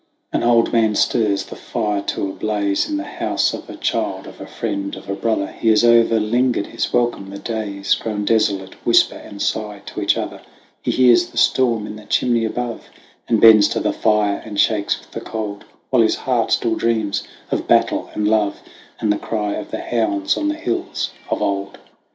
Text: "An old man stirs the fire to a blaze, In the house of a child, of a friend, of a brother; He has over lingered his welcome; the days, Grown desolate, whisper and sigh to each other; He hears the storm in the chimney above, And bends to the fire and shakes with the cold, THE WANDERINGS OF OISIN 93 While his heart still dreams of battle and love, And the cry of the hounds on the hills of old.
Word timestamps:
"An 0.33 0.41
old 0.41 0.73
man 0.73 0.95
stirs 0.95 1.45
the 1.45 1.55
fire 1.55 2.01
to 2.01 2.27
a 2.27 2.33
blaze, 2.33 2.89
In 2.89 2.97
the 2.97 3.03
house 3.03 3.53
of 3.53 3.69
a 3.69 3.75
child, 3.75 4.25
of 4.25 4.41
a 4.41 4.47
friend, 4.47 4.95
of 4.95 5.07
a 5.07 5.13
brother; 5.13 5.45
He 5.45 5.67
has 5.69 5.83
over 5.85 6.19
lingered 6.19 6.65
his 6.65 6.91
welcome; 6.91 7.29
the 7.29 7.37
days, 7.37 7.93
Grown 7.93 8.25
desolate, 8.25 8.73
whisper 8.83 9.13
and 9.17 9.39
sigh 9.39 9.83
to 9.85 10.01
each 10.01 10.17
other; 10.17 10.41
He 10.81 10.89
hears 10.89 11.27
the 11.27 11.37
storm 11.37 11.85
in 11.85 11.97
the 11.97 12.05
chimney 12.05 12.45
above, 12.45 12.89
And 13.27 13.39
bends 13.39 13.67
to 13.67 13.79
the 13.79 13.93
fire 13.93 14.41
and 14.43 14.59
shakes 14.59 14.97
with 14.97 15.11
the 15.11 15.21
cold, 15.21 15.61
THE 15.61 15.65
WANDERINGS 15.91 15.91
OF 15.91 15.93
OISIN 15.93 15.99
93 15.99 15.99
While 15.99 16.01
his 16.01 16.15
heart 16.47 16.51
still 16.51 16.75
dreams 16.75 17.23
of 17.51 17.67
battle 17.67 18.09
and 18.15 18.27
love, 18.27 18.59
And 18.99 19.13
the 19.13 19.19
cry 19.19 19.53
of 19.53 19.69
the 19.69 19.81
hounds 19.83 20.35
on 20.35 20.47
the 20.47 20.55
hills 20.55 21.11
of 21.29 21.43
old. 21.43 21.77